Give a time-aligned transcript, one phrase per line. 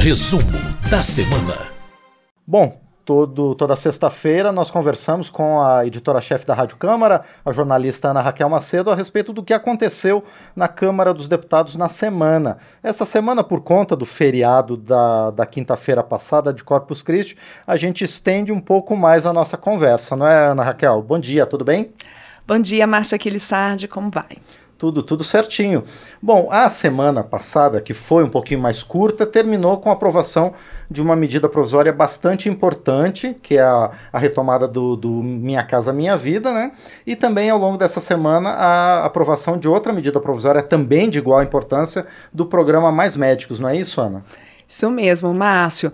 [0.00, 0.42] Resumo
[0.90, 1.68] da semana.
[2.46, 8.22] Bom, todo, toda sexta-feira nós conversamos com a editora-chefe da Rádio Câmara, a jornalista Ana
[8.22, 10.24] Raquel Macedo, a respeito do que aconteceu
[10.56, 12.56] na Câmara dos Deputados na semana.
[12.82, 17.36] Essa semana, por conta do feriado da, da quinta-feira passada de Corpus Christi,
[17.66, 21.02] a gente estende um pouco mais a nossa conversa, não é, Ana Raquel?
[21.02, 21.92] Bom dia, tudo bem?
[22.48, 24.38] Bom dia, Márcia Aquilissardi, como vai?
[24.80, 25.84] Tudo, tudo certinho.
[26.22, 30.54] Bom, a semana passada, que foi um pouquinho mais curta, terminou com a aprovação
[30.90, 35.92] de uma medida provisória bastante importante, que é a, a retomada do, do, Minha Casa
[35.92, 36.72] Minha Vida, né?
[37.06, 41.42] E também ao longo dessa semana a aprovação de outra medida provisória também de igual
[41.42, 44.24] importância do programa Mais Médicos, não é isso, Ana?
[44.66, 45.92] Isso mesmo, Márcio.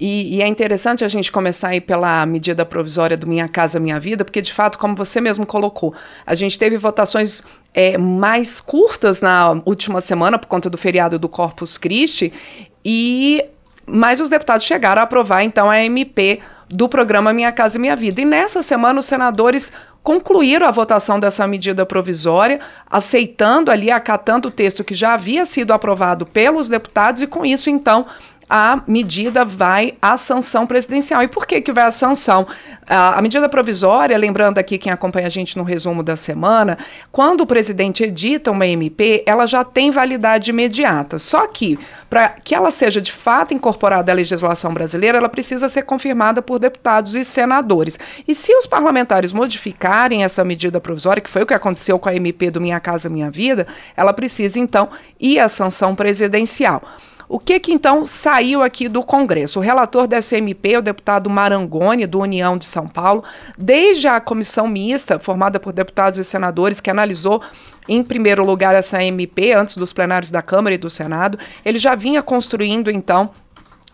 [0.00, 3.98] E, e, é interessante a gente começar aí pela medida provisória do Minha Casa Minha
[3.98, 5.92] Vida, porque de fato, como você mesmo colocou,
[6.24, 7.42] a gente teve votações
[7.74, 12.32] é, mais curtas na última semana por conta do feriado do Corpus Christi,
[12.84, 13.44] e
[13.84, 18.20] mas os deputados chegaram a aprovar então a MP do programa Minha Casa Minha Vida.
[18.20, 19.72] E nessa semana os senadores
[20.02, 25.72] concluíram a votação dessa medida provisória, aceitando ali, acatando o texto que já havia sido
[25.72, 28.06] aprovado pelos deputados, e com isso, então,
[28.48, 31.22] a medida vai à sanção presidencial.
[31.22, 32.46] E por que, que vai à sanção?
[32.86, 36.78] A, a, medida provisória, lembrando aqui quem acompanha a gente no resumo da semana,
[37.12, 41.18] quando o presidente edita uma MP, ela já tem validade imediata.
[41.18, 45.82] Só que, para que ela seja de fato incorporada à legislação brasileira, ela precisa ser
[45.82, 47.98] confirmada por deputados e senadores.
[48.26, 52.14] E se os parlamentares modificarem essa medida provisória, que foi o que aconteceu com a
[52.14, 54.88] MP do Minha Casa Minha Vida, ela precisa então
[55.20, 56.82] ir à sanção presidencial.
[57.28, 59.58] O que que então saiu aqui do Congresso?
[59.58, 63.22] O relator dessa MP, o deputado Marangoni, do União de São Paulo,
[63.56, 67.42] desde a comissão mista, formada por deputados e senadores, que analisou
[67.86, 71.94] em primeiro lugar essa MP antes dos plenários da Câmara e do Senado, ele já
[71.94, 73.30] vinha construindo então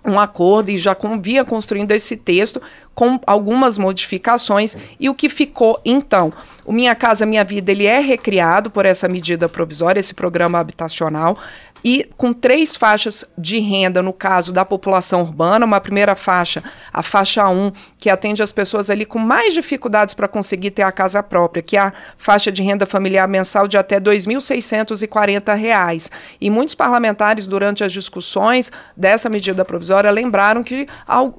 [0.05, 2.61] um acordo e já vinha construindo esse texto
[2.95, 6.33] com algumas modificações e o que ficou então
[6.64, 11.38] o Minha Casa Minha Vida ele é recriado por essa medida provisória esse programa habitacional
[11.84, 17.03] e com três faixas de renda, no caso da população urbana, uma primeira faixa, a
[17.03, 21.22] faixa 1, que atende as pessoas ali com mais dificuldades para conseguir ter a casa
[21.22, 26.11] própria, que é a faixa de renda familiar mensal de até R$ 2.640.
[26.41, 30.88] E muitos parlamentares, durante as discussões dessa medida provisória, lembraram que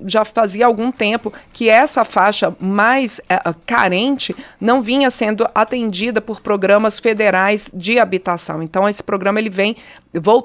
[0.06, 6.42] já fazia algum tempo que essa faixa mais é, carente não vinha sendo atendida por
[6.42, 8.62] programas federais de habitação.
[8.62, 9.78] Então, esse programa ele vem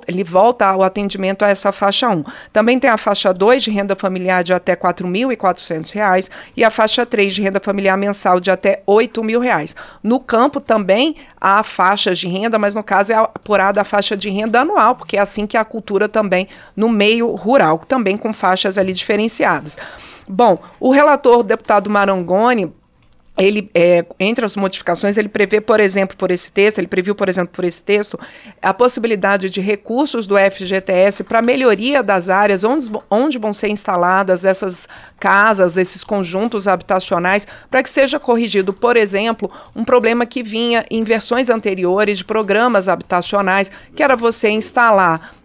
[0.06, 2.24] ele volta ao atendimento a essa faixa 1.
[2.52, 7.04] Também tem a faixa 2 de renda familiar de até R$ 4.400 e a faixa
[7.04, 9.74] 3 de renda familiar mensal de até R$ 8.000.
[10.02, 14.28] No campo também há faixas de renda, mas no caso é apurada a faixa de
[14.28, 18.78] renda anual, porque é assim que a cultura também no meio rural, também com faixas
[18.78, 19.76] ali diferenciadas.
[20.30, 22.72] Bom, o relator, o deputado Marangoni,
[23.36, 27.28] ele, é, entre as modificações, ele prevê, por exemplo, por esse texto, ele previu, por
[27.28, 28.20] exemplo, por esse texto,
[28.60, 34.44] a possibilidade de recursos do FGTS para melhoria das áreas onde, onde vão ser instaladas
[34.44, 34.86] essas
[35.18, 41.02] casas, esses conjuntos habitacionais, para que seja corrigido, por exemplo, um problema que vinha em
[41.02, 45.39] versões anteriores de programas habitacionais, que era você instalar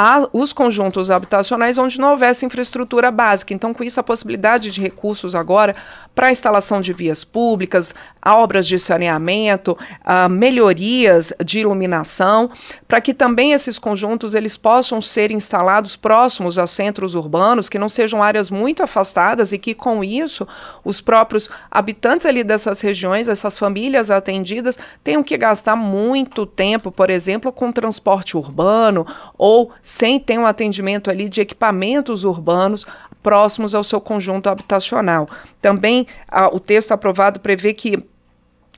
[0.00, 3.52] a, os conjuntos habitacionais onde não houvesse infraestrutura básica.
[3.52, 5.74] Então, com isso, a possibilidade de recursos agora
[6.14, 7.94] para a instalação de vias públicas,
[8.24, 12.50] obras de saneamento, uh, melhorias de iluminação,
[12.86, 17.88] para que também esses conjuntos eles possam ser instalados próximos a centros urbanos, que não
[17.88, 20.46] sejam áreas muito afastadas e que com isso
[20.84, 27.10] os próprios habitantes ali dessas regiões, essas famílias atendidas, tenham que gastar muito tempo, por
[27.10, 29.04] exemplo, com transporte urbano
[29.36, 32.86] ou sem ter um atendimento ali de equipamentos urbanos
[33.22, 35.26] próximos ao seu conjunto habitacional.
[35.62, 37.98] Também a, o texto aprovado prevê que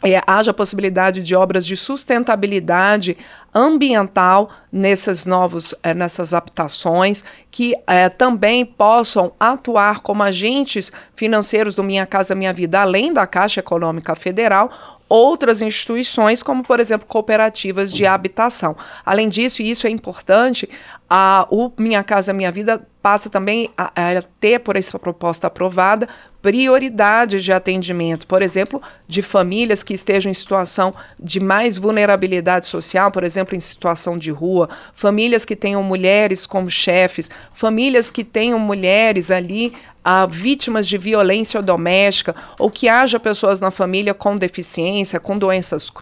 [0.04, 3.18] é, haja possibilidade de obras de sustentabilidade
[3.52, 11.82] ambiental nesses novos, é, nessas habitações, que é, também possam atuar como agentes financeiros do
[11.82, 17.92] Minha Casa Minha Vida, além da Caixa Econômica Federal, outras instituições, como, por exemplo, cooperativas
[17.92, 18.76] de habitação.
[19.04, 20.70] Além disso, e isso é importante,
[21.08, 26.08] a, o Minha Casa Minha Vida passa também a, a ter, por essa proposta aprovada,
[26.40, 33.10] prioridade de atendimento, por exemplo, de famílias que estejam em situação de mais vulnerabilidade social,
[33.10, 38.58] por exemplo, em situação de rua, famílias que tenham mulheres como chefes, famílias que tenham
[38.58, 39.74] mulheres ali
[40.04, 45.92] a vítimas de violência doméstica ou que haja pessoas na família com deficiência, com doenças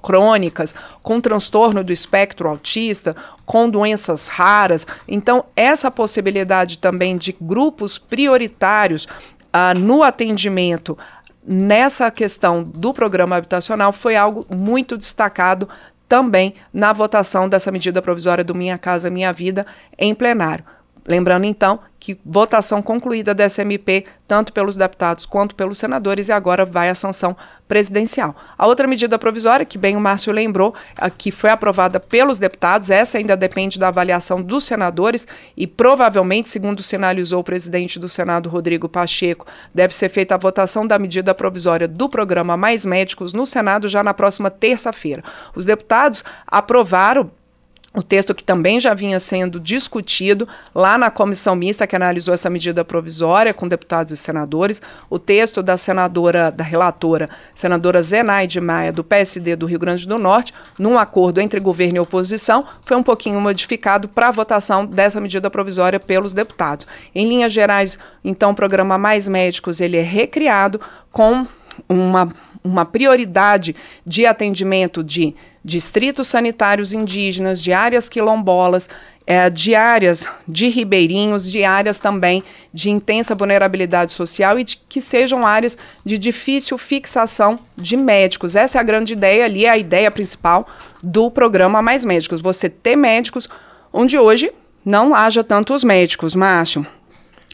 [0.00, 3.14] crônicas, com transtorno do espectro autista,
[3.44, 4.86] com doenças raras.
[5.06, 10.96] Então, essa possibilidade também de grupos prioritários uh, no atendimento
[11.44, 15.68] nessa questão do programa habitacional foi algo muito destacado
[16.08, 19.66] também na votação dessa medida provisória do Minha Casa Minha Vida
[19.98, 20.64] em plenário.
[21.06, 26.64] Lembrando, então, que votação concluída dessa MP, tanto pelos deputados quanto pelos senadores, e agora
[26.64, 28.36] vai à sanção presidencial.
[28.56, 30.74] A outra medida provisória, que bem o Márcio lembrou,
[31.18, 35.26] que foi aprovada pelos deputados, essa ainda depende da avaliação dos senadores,
[35.56, 40.86] e provavelmente, segundo sinalizou o presidente do Senado, Rodrigo Pacheco, deve ser feita a votação
[40.86, 45.24] da medida provisória do programa Mais Médicos no Senado já na próxima terça-feira.
[45.54, 47.30] Os deputados aprovaram
[47.94, 52.48] o texto que também já vinha sendo discutido lá na comissão mista que analisou essa
[52.48, 54.80] medida provisória com deputados e senadores,
[55.10, 60.18] o texto da senadora, da relatora, senadora Zenaide Maia, do PSD do Rio Grande do
[60.18, 65.20] Norte, num acordo entre governo e oposição, foi um pouquinho modificado para a votação dessa
[65.20, 66.86] medida provisória pelos deputados.
[67.14, 70.80] Em linhas gerais, então, o programa Mais Médicos ele é recriado
[71.10, 71.46] com
[71.88, 72.32] uma,
[72.64, 73.74] uma prioridade
[74.06, 78.88] de atendimento de distritos sanitários indígenas, de áreas quilombolas,
[79.26, 82.42] é, de áreas de ribeirinhos, de áreas também
[82.72, 88.56] de intensa vulnerabilidade social e de, que sejam áreas de difícil fixação de médicos.
[88.56, 90.66] Essa é a grande ideia ali, é a ideia principal
[91.02, 92.40] do programa Mais Médicos.
[92.40, 93.48] Você ter médicos
[93.92, 94.52] onde hoje
[94.84, 96.84] não haja tantos médicos, Márcio.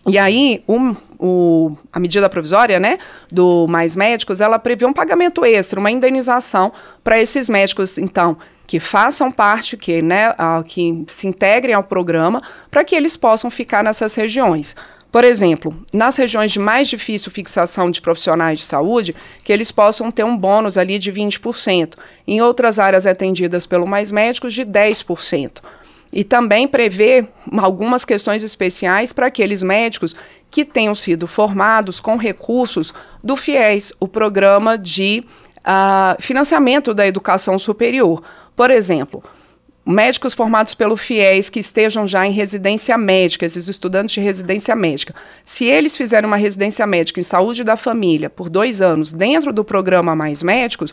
[0.07, 2.99] E aí, um, o, a medida provisória, né,
[3.31, 6.73] do Mais Médicos, ela prevê um pagamento extra, uma indenização
[7.03, 8.37] para esses médicos, então,
[8.67, 13.51] que façam parte, que, né, a, que se integrem ao programa, para que eles possam
[13.51, 14.77] ficar nessas regiões.
[15.11, 20.11] Por exemplo, nas regiões de mais difícil fixação de profissionais de saúde, que eles possam
[20.11, 21.95] ter um bônus ali de 20%.
[22.27, 25.63] Em outras áreas atendidas pelo Mais Médicos, de 10%
[26.13, 27.27] e também prevê
[27.59, 30.17] algumas questões especiais para aqueles médicos
[30.51, 32.93] que tenham sido formados com recursos
[33.23, 35.25] do FIES, o programa de
[35.59, 38.23] uh, financiamento da educação superior.
[38.57, 39.23] Por exemplo,
[39.91, 45.15] médicos formados pelo FIES que estejam já em residência médica, esses estudantes de residência médica,
[45.47, 49.65] se eles fizerem uma residência médica em saúde da família por dois anos dentro do
[49.65, 50.93] programa Mais Médicos,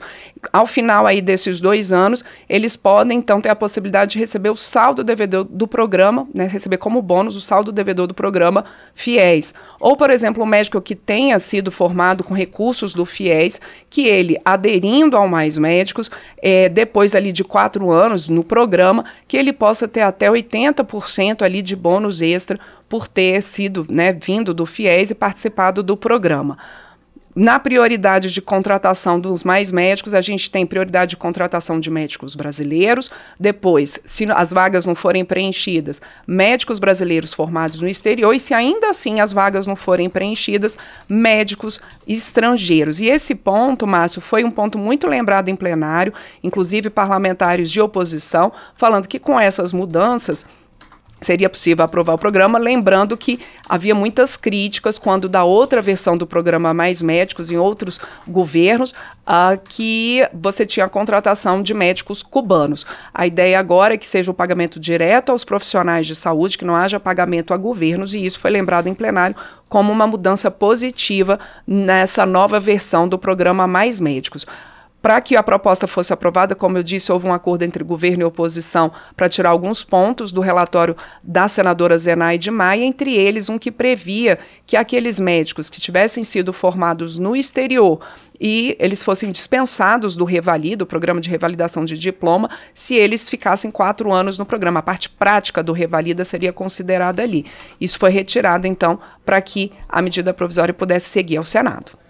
[0.54, 4.56] ao final aí desses dois anos, eles podem então ter a possibilidade de receber o
[4.56, 8.64] saldo devedor do programa, né, receber como bônus o saldo devedor do programa
[8.94, 9.54] FIES.
[9.78, 13.60] Ou, por exemplo, um médico que tenha sido formado com recursos do FIES,
[13.90, 16.10] que ele, aderindo ao Mais Médicos,
[16.42, 18.85] é, depois ali de quatro anos no programa,
[19.28, 24.54] que ele possa ter até 80% ali de bônus extra por ter sido, né, vindo
[24.54, 26.58] do FIES e participado do programa.
[27.36, 32.34] Na prioridade de contratação dos mais médicos, a gente tem prioridade de contratação de médicos
[32.34, 33.12] brasileiros.
[33.38, 38.34] Depois, se as vagas não forem preenchidas, médicos brasileiros formados no exterior.
[38.34, 40.78] E se ainda assim as vagas não forem preenchidas,
[41.10, 43.02] médicos estrangeiros.
[43.02, 48.54] E esse ponto, Márcio, foi um ponto muito lembrado em plenário, inclusive parlamentares de oposição,
[48.78, 50.48] falando que com essas mudanças
[51.22, 56.28] seria possível aprovar o programa, lembrando que havia muitas críticas quando da outra versão do
[56.28, 62.86] programa Mais Médicos em outros governos, uh, que você tinha a contratação de médicos cubanos.
[63.14, 66.76] A ideia agora é que seja o pagamento direto aos profissionais de saúde, que não
[66.76, 69.36] haja pagamento a governos, e isso foi lembrado em plenário
[69.68, 74.46] como uma mudança positiva nessa nova versão do programa Mais Médicos.
[75.06, 78.26] Para que a proposta fosse aprovada, como eu disse, houve um acordo entre governo e
[78.26, 83.72] oposição para tirar alguns pontos do relatório da senadora Zenaide Maia, entre eles um que
[83.72, 88.00] previa que aqueles médicos que tivessem sido formados no exterior
[88.42, 93.70] e eles fossem dispensados do Revalida, o programa de revalidação de diploma, se eles ficassem
[93.70, 94.80] quatro anos no programa.
[94.80, 97.46] A parte prática do Revalida seria considerada ali.
[97.80, 102.05] Isso foi retirado, então, para que a medida provisória pudesse seguir ao Senado.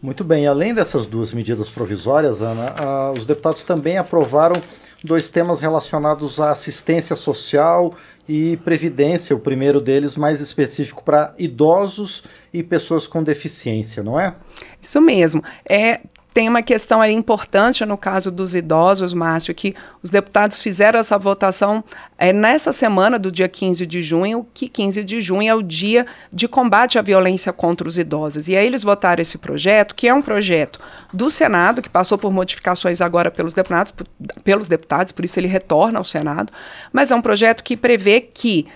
[0.00, 4.60] Muito bem, além dessas duas medidas provisórias, Ana, os deputados também aprovaram
[5.02, 7.94] dois temas relacionados à assistência social
[8.28, 9.34] e previdência.
[9.34, 14.34] O primeiro deles mais específico para idosos e pessoas com deficiência, não é?
[14.80, 15.42] Isso mesmo.
[15.68, 16.00] É,
[16.36, 21.16] tem uma questão aí importante no caso dos idosos, Márcio, que os deputados fizeram essa
[21.16, 21.82] votação
[22.18, 26.04] é, nessa semana do dia 15 de junho, que 15 de junho é o dia
[26.30, 28.48] de combate à violência contra os idosos.
[28.48, 30.78] E aí eles votaram esse projeto, que é um projeto
[31.10, 33.94] do Senado, que passou por modificações agora pelos deputados,
[34.44, 36.52] pelos deputados, por isso ele retorna ao Senado,
[36.92, 38.66] mas é um projeto que prevê que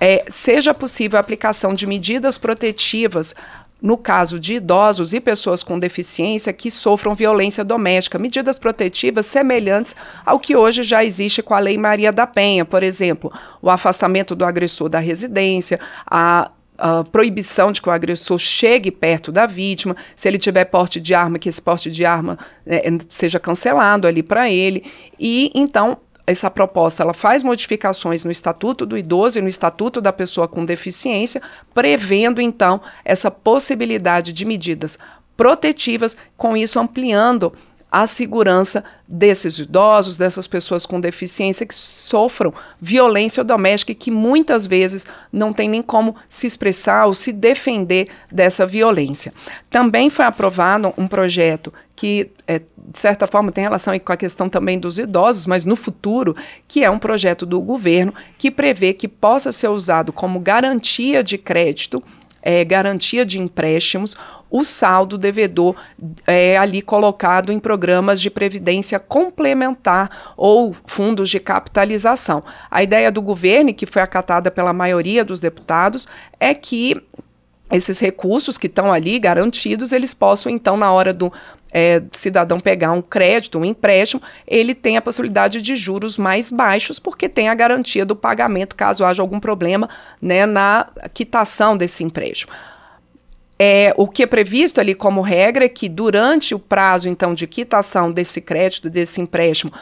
[0.00, 3.36] é, seja possível a aplicação de medidas protetivas
[3.80, 9.94] no caso de idosos e pessoas com deficiência que sofram violência doméstica, medidas protetivas semelhantes
[10.24, 14.34] ao que hoje já existe com a Lei Maria da Penha, por exemplo, o afastamento
[14.34, 16.50] do agressor da residência, a
[17.12, 21.38] proibição de que o agressor chegue perto da vítima, se ele tiver porte de arma,
[21.38, 24.84] que esse porte de arma é, seja cancelado ali para ele.
[25.18, 30.12] E então essa proposta ela faz modificações no Estatuto do Idoso e no Estatuto da
[30.12, 31.42] Pessoa com Deficiência,
[31.74, 34.98] prevendo então essa possibilidade de medidas
[35.36, 37.52] protetivas, com isso ampliando
[37.94, 44.66] a segurança desses idosos, dessas pessoas com deficiência que sofram violência doméstica e que muitas
[44.66, 49.32] vezes não tem nem como se expressar ou se defender dessa violência.
[49.70, 54.48] Também foi aprovado um projeto que, é, de certa forma, tem relação com a questão
[54.48, 56.36] também dos idosos, mas no futuro,
[56.66, 61.38] que é um projeto do governo que prevê que possa ser usado como garantia de
[61.38, 62.02] crédito
[62.44, 64.14] é, garantia de empréstimos,
[64.50, 65.74] o saldo devedor
[66.26, 72.44] é ali colocado em programas de previdência complementar ou fundos de capitalização.
[72.70, 76.06] A ideia do governo, que foi acatada pela maioria dos deputados,
[76.38, 77.02] é que
[77.72, 81.32] esses recursos que estão ali garantidos, eles possam, então, na hora do
[81.76, 87.00] é, cidadão pegar um crédito, um empréstimo, ele tem a possibilidade de juros mais baixos,
[87.00, 89.90] porque tem a garantia do pagamento caso haja algum problema
[90.22, 92.52] né, na quitação desse empréstimo.
[93.58, 97.46] É, o que é previsto ali como regra é que durante o prazo então de
[97.46, 99.72] quitação desse crédito, desse empréstimo,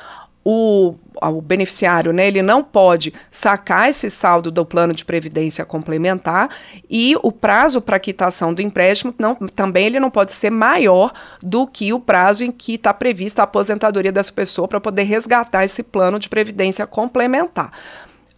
[0.44, 6.50] o, o beneficiário, né, ele não pode sacar esse saldo do plano de previdência complementar
[6.90, 11.66] e o prazo para quitação do empréstimo não, também ele não pode ser maior do
[11.66, 15.82] que o prazo em que está prevista a aposentadoria dessa pessoa para poder resgatar esse
[15.82, 17.70] plano de previdência complementar.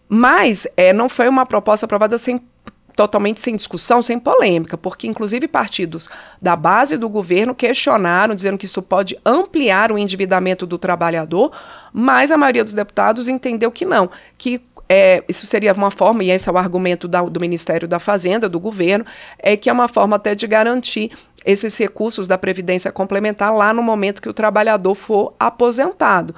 [0.07, 2.39] Mas é, não foi uma proposta aprovada sem
[2.95, 6.09] totalmente sem discussão, sem polêmica, porque inclusive partidos
[6.41, 11.51] da base do governo questionaram, dizendo que isso pode ampliar o endividamento do trabalhador,
[11.91, 16.29] mas a maioria dos deputados entendeu que não, que é, isso seria uma forma, e
[16.29, 19.05] esse é o argumento da, do Ministério da Fazenda, do governo,
[19.39, 21.11] é que é uma forma até de garantir
[21.43, 26.35] esses recursos da Previdência Complementar lá no momento que o trabalhador for aposentado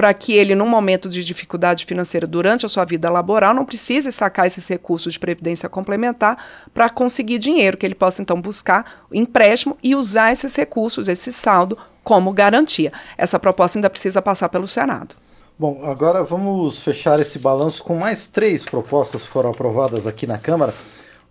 [0.00, 4.10] para que ele, num momento de dificuldade financeira durante a sua vida laboral, não precise
[4.10, 6.42] sacar esses recursos de previdência complementar
[6.72, 11.76] para conseguir dinheiro, que ele possa então buscar empréstimo e usar esses recursos, esse saldo,
[12.02, 12.90] como garantia.
[13.18, 15.16] Essa proposta ainda precisa passar pelo Senado.
[15.58, 20.38] Bom, agora vamos fechar esse balanço com mais três propostas que foram aprovadas aqui na
[20.38, 20.72] Câmara.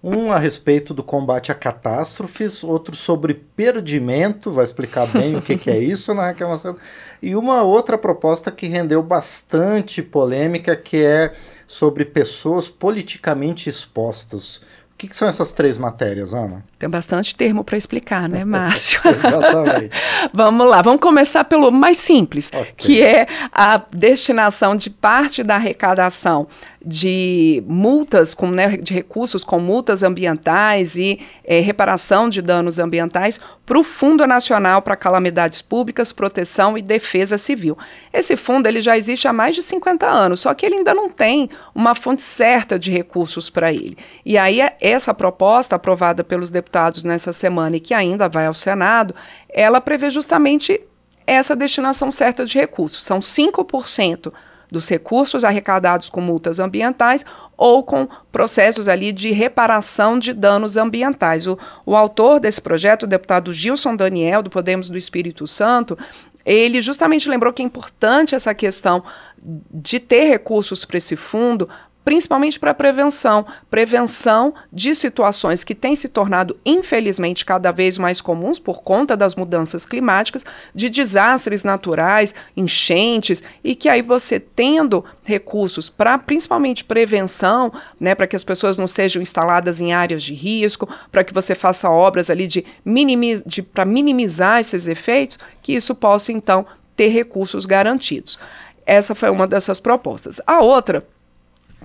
[0.01, 5.57] Um a respeito do combate a catástrofes, outro sobre perdimento, vai explicar bem o que,
[5.57, 6.77] que é isso né, reclamação,
[7.21, 11.33] e uma outra proposta que rendeu bastante polêmica, que é
[11.67, 14.61] sobre pessoas politicamente expostas
[14.99, 16.61] que, que, são essas três matérias, Ana?
[16.79, 19.01] Tem bastante termo para explicar, né, Márcio?
[19.03, 19.91] Exatamente.
[20.31, 22.73] vamos lá, vamos começar pelo mais simples, okay.
[22.77, 26.47] que é a destinação de parte da arrecadação
[26.83, 33.37] de multas, com, né, de recursos com multas ambientais e é, reparação de danos ambientais
[33.65, 37.77] para o Fundo Nacional para Calamidades Públicas, Proteção e Defesa Civil.
[38.13, 41.09] Esse fundo ele já existe há mais de 50 anos, só que ele ainda não
[41.09, 43.97] tem uma fonte certa de recursos para ele.
[44.25, 46.68] E aí essa proposta aprovada pelos deputados
[47.03, 49.15] nessa semana e que ainda vai ao Senado,
[49.49, 50.79] ela prevê justamente
[51.25, 53.03] essa destinação certa de recursos.
[53.03, 54.31] São 5%
[54.71, 57.25] dos recursos arrecadados com multas ambientais
[57.57, 61.47] ou com processos ali de reparação de danos ambientais.
[61.47, 65.97] O, o autor desse projeto, o deputado Gilson Daniel, do Podemos do Espírito Santo,
[66.45, 69.03] ele justamente lembrou que é importante essa questão
[69.41, 71.69] de ter recursos para esse fundo
[72.03, 78.57] principalmente para prevenção, prevenção de situações que têm se tornado infelizmente cada vez mais comuns
[78.57, 85.89] por conta das mudanças climáticas, de desastres naturais, enchentes e que aí você tendo recursos
[85.89, 90.89] para principalmente prevenção, né, para que as pessoas não sejam instaladas em áreas de risco,
[91.11, 95.93] para que você faça obras ali de, minimiz de para minimizar esses efeitos, que isso
[95.93, 96.65] possa então
[96.95, 98.39] ter recursos garantidos.
[98.85, 100.41] Essa foi uma dessas propostas.
[100.47, 101.05] A outra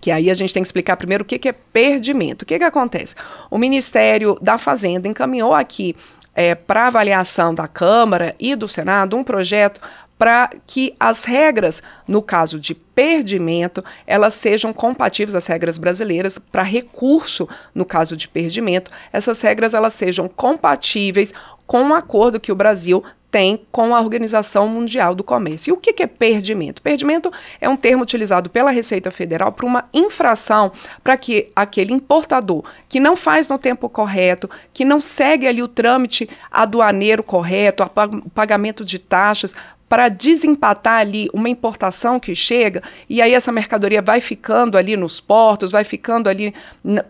[0.05, 2.43] que aí a gente tem que explicar primeiro o que, que é perdimento.
[2.43, 3.15] O que, que acontece?
[3.51, 5.97] O Ministério da Fazenda encaminhou aqui
[6.35, 9.81] é, para avaliação da Câmara e do Senado um projeto
[10.19, 16.63] para que as regras, no caso de perdimento, elas sejam compatíveis às regras brasileiras para
[16.63, 21.33] recurso no caso de perdimento, essas regras elas sejam compatíveis
[21.67, 23.03] com um acordo que o Brasil
[23.35, 25.71] tem com a Organização Mundial do Comércio.
[25.71, 26.81] E o que, que é perdimento?
[26.81, 30.71] Perdimento é um termo utilizado pela Receita Federal para uma infração
[31.03, 35.67] para que aquele importador que não faz no tempo correto, que não segue ali o
[35.67, 39.53] trâmite aduaneiro correto, o pagamento de taxas,
[39.95, 45.21] para desempatar ali uma importação que chega, e aí essa mercadoria vai ficando ali nos
[45.21, 46.53] portos, vai ficando ali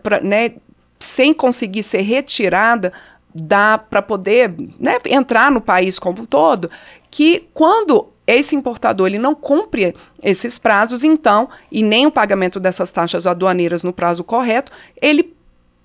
[0.03, 0.51] pra, né,
[0.99, 2.93] sem conseguir ser retirada
[3.33, 6.69] dá para poder né, entrar no país como um todo,
[7.09, 12.91] que quando esse importador ele não cumpre esses prazos, então, e nem o pagamento dessas
[12.91, 15.33] taxas aduaneiras no prazo correto, ele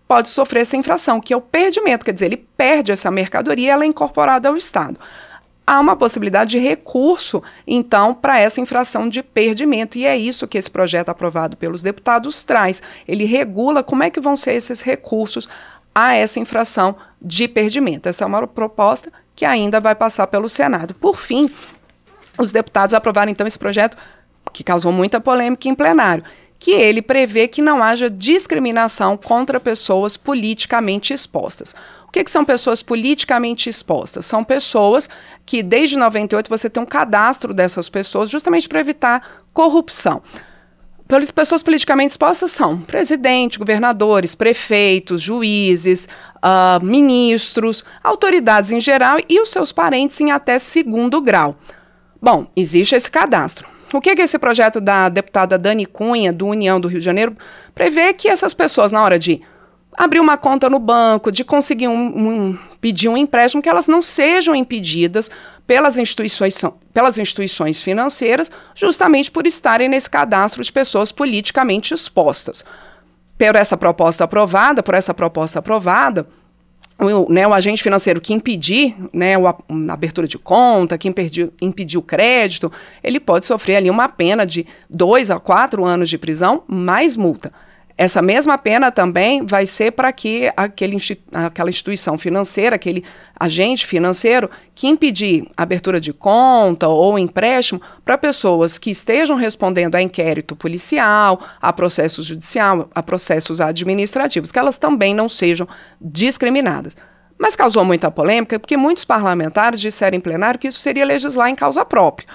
[0.06, 3.84] pode sofrer essa infração, que é o perdimento, quer dizer, ele perde essa mercadoria ela
[3.84, 5.00] é incorporada ao Estado.
[5.70, 10.58] Há uma possibilidade de recurso, então, para essa infração de perdimento, e é isso que
[10.58, 12.82] esse projeto aprovado pelos deputados traz.
[13.06, 15.48] Ele regula como é que vão ser esses recursos
[15.94, 18.08] a essa infração de perdimento.
[18.08, 20.92] Essa é uma proposta que ainda vai passar pelo Senado.
[20.92, 21.48] Por fim,
[22.36, 23.96] os deputados aprovaram então esse projeto
[24.52, 26.24] que causou muita polêmica em plenário,
[26.60, 31.74] que ele prevê que não haja discriminação contra pessoas politicamente expostas.
[32.06, 34.26] O que, que, são pessoas politicamente expostas?
[34.26, 35.08] São pessoas
[35.46, 40.20] que, desde 98, você tem um cadastro dessas pessoas justamente para evitar corrupção.
[41.34, 49.48] Pessoas politicamente expostas são presidente, governadores, prefeitos, juízes, uh, ministros, autoridades em geral e os
[49.48, 51.56] seus parentes em até segundo grau.
[52.20, 53.69] Bom, existe esse cadastro.
[53.92, 57.36] O que, que esse projeto da deputada Dani Cunha, do União do Rio de Janeiro,
[57.74, 59.42] prevê que essas pessoas, na hora de
[59.96, 64.00] abrir uma conta no banco, de conseguir um, um, pedir um empréstimo, que elas não
[64.00, 65.30] sejam impedidas
[65.66, 66.60] pelas instituições,
[66.92, 72.64] pelas instituições financeiras, justamente por estarem nesse cadastro de pessoas politicamente expostas.
[73.36, 76.26] Por essa proposta aprovada, por essa proposta aprovada,
[77.00, 81.50] o, né, o agente financeiro que impedir né, a, a abertura de conta, que impedir,
[81.60, 82.70] impedir o crédito,
[83.02, 87.52] ele pode sofrer ali uma pena de dois a quatro anos de prisão, mais multa.
[88.00, 90.96] Essa mesma pena também vai ser para que aquele,
[91.34, 93.04] aquela instituição financeira, aquele
[93.38, 100.00] agente financeiro, que impedir abertura de conta ou empréstimo para pessoas que estejam respondendo a
[100.00, 105.68] inquérito policial, a processo judicial, a processos administrativos, que elas também não sejam
[106.00, 106.96] discriminadas.
[107.38, 111.54] Mas causou muita polêmica porque muitos parlamentares disseram em plenário que isso seria legislar em
[111.54, 112.26] causa própria.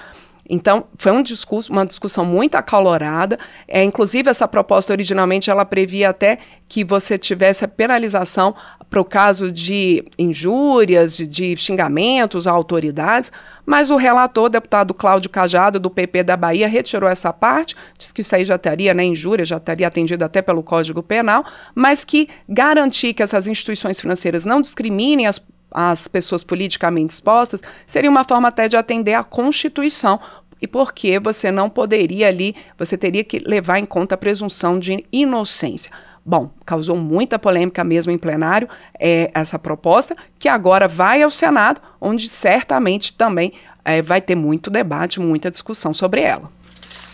[0.48, 3.38] Então, foi um discurso, uma discussão muito acalorada.
[3.66, 8.54] É, inclusive, essa proposta originalmente ela previa até que você tivesse a penalização
[8.88, 13.32] para o caso de injúrias, de, de, xingamentos a autoridades,
[13.64, 18.20] mas o relator, deputado Cláudio Cajado, do PP da Bahia, retirou essa parte, disse que
[18.20, 22.28] isso aí já estaria, né, injúria, já estaria atendido até pelo Código Penal, mas que
[22.48, 25.44] garantir que essas instituições financeiras não discriminem as
[25.78, 30.18] as pessoas politicamente expostas, seria uma forma até de atender à Constituição,
[30.60, 35.04] e porque você não poderia ali, você teria que levar em conta a presunção de
[35.12, 35.92] inocência.
[36.24, 38.66] Bom, causou muita polêmica mesmo em plenário
[38.98, 43.52] é, essa proposta, que agora vai ao Senado, onde certamente também
[43.84, 46.50] é, vai ter muito debate, muita discussão sobre ela.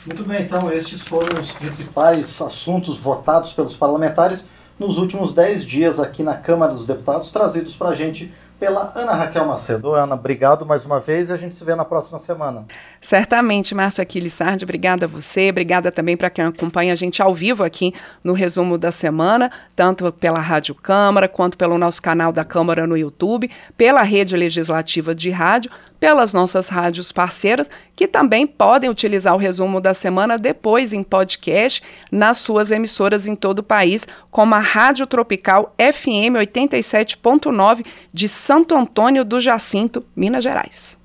[0.07, 4.47] Muito bem, então estes foram os principais assuntos votados pelos parlamentares
[4.79, 9.15] nos últimos 10 dias aqui na Câmara dos Deputados, trazidos para a gente pela Ana
[9.15, 9.93] Raquel Macedo.
[9.93, 12.65] Ana, obrigado mais uma vez e a gente se vê na próxima semana.
[13.01, 17.35] Certamente, Márcio Aquiles Sardi, obrigada a você, obrigada também para quem acompanha a gente ao
[17.35, 22.45] vivo aqui no resumo da semana, tanto pela Rádio Câmara, quanto pelo nosso canal da
[22.45, 25.69] Câmara no YouTube, pela rede legislativa de rádio,
[26.03, 31.81] pelas nossas rádios parceiras, que também podem utilizar o resumo da semana depois em podcast
[32.11, 38.75] nas suas emissoras em todo o país, como a Rádio Tropical FM 87.9 de Santo
[38.75, 41.01] Antônio do Jacinto, Minas Gerais.